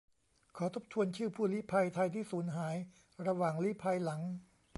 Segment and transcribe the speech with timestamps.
[0.57, 2.75] ขอทบทวนชื่อ ผู้ลี้ภัย ไทยที่สูญหาย
[3.25, 4.21] ระหว่างลี้ภัยหลัง